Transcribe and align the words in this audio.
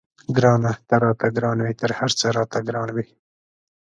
ګرانه 0.35 0.71
ته 0.87 0.95
راته 1.03 1.27
ګران 1.35 1.57
وې 1.61 1.73
تر 1.81 1.91
هر 1.99 2.11
څه 2.19 2.25
راته 2.37 2.57
ګران 2.67 2.89
وې. 2.95 3.05